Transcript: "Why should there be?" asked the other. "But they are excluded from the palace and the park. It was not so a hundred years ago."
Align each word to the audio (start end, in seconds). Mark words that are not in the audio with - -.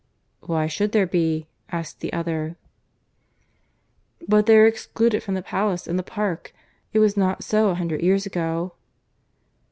"Why 0.39 0.65
should 0.65 0.93
there 0.93 1.05
be?" 1.05 1.45
asked 1.71 1.99
the 1.99 2.11
other. 2.11 2.55
"But 4.27 4.47
they 4.47 4.57
are 4.57 4.65
excluded 4.65 5.21
from 5.21 5.35
the 5.35 5.43
palace 5.43 5.85
and 5.85 5.99
the 5.99 6.01
park. 6.01 6.55
It 6.91 6.97
was 6.97 7.15
not 7.15 7.43
so 7.43 7.69
a 7.69 7.75
hundred 7.75 8.01
years 8.01 8.25
ago." 8.25 8.73